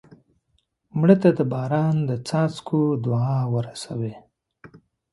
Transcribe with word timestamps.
مړه 0.99 1.15
ته 1.21 1.29
د 1.37 1.39
باران 1.51 1.95
د 2.09 2.11
څاڅکو 2.27 2.79
دعا 3.05 3.37
ورسوې 3.53 4.13